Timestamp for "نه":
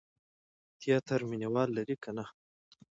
2.17-2.25